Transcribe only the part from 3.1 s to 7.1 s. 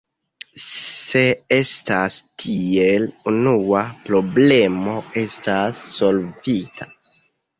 unua problemo estas solvita.